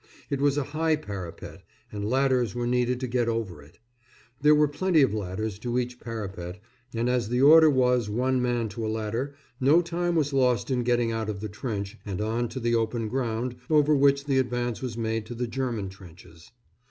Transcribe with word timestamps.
It 0.31 0.41
was 0.41 0.57
a 0.57 0.63
high 0.73 0.95
parapet, 0.95 1.61
and 1.91 2.09
ladders 2.09 2.55
were 2.55 2.65
needed 2.65 2.99
to 3.01 3.07
get 3.07 3.29
over 3.29 3.61
it. 3.61 3.77
There 4.41 4.55
were 4.55 4.67
plenty 4.67 5.03
of 5.03 5.13
ladders 5.13 5.59
to 5.59 5.77
each 5.77 5.99
parapet, 5.99 6.59
and 6.95 7.07
as 7.07 7.29
the 7.29 7.43
order 7.43 7.69
was 7.69 8.09
one 8.09 8.41
man 8.41 8.67
to 8.69 8.83
a 8.83 8.89
ladder, 8.89 9.35
no 9.59 9.83
time 9.83 10.15
was 10.15 10.33
lost 10.33 10.71
in 10.71 10.81
getting 10.81 11.11
out 11.11 11.29
of 11.29 11.39
the 11.39 11.49
trench 11.49 11.99
and 12.03 12.19
on 12.19 12.49
to 12.49 12.59
the 12.59 12.73
open 12.73 13.09
ground 13.09 13.57
over 13.69 13.95
which 13.95 14.25
the 14.25 14.39
advance 14.39 14.81
was 14.81 14.97
made 14.97 15.23
to 15.27 15.35
the 15.35 15.45
German 15.45 15.87
trenches. 15.87 16.51